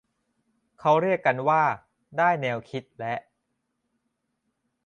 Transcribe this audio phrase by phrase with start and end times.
[0.79, 1.63] เราเรียกกันว่า
[2.17, 3.13] ได้แนวคิดและ